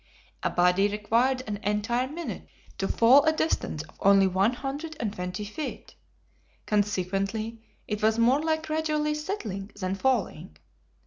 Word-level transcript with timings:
A 0.41 0.49
body 0.49 0.87
required 0.87 1.43
an 1.45 1.57
entire 1.57 2.07
minute 2.07 2.47
to 2.79 2.87
fall 2.87 3.21
a 3.25 3.31
distance 3.31 3.83
of 3.83 3.97
only 3.99 4.25
120 4.25 5.45
feet. 5.45 5.93
Consequently, 6.65 7.61
it 7.87 8.01
was 8.01 8.17
more 8.17 8.41
like 8.41 8.65
gradually 8.65 9.13
settling 9.13 9.69
than 9.75 9.93
falling. 9.93 10.57